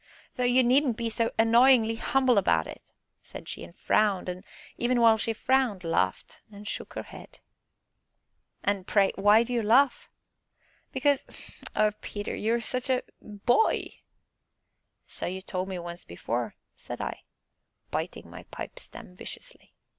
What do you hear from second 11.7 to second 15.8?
oh, Peter, you are such a boy!" "So you told me